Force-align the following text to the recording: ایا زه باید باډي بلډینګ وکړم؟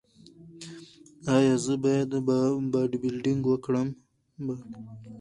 ایا 1.35 1.55
زه 1.65 1.73
باید 1.83 2.11
باډي 2.71 2.97
بلډینګ 3.03 3.43
وکړم؟ 3.47 3.89